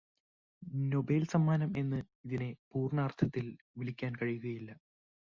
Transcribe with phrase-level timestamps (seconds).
[0.91, 3.45] Nobel സമ്മാനം എന്ന് ഇതിനെ പൂർണാർഥത്തിൽ
[3.77, 4.71] വിളിക്കാൻ കഴിയുകയില്ല.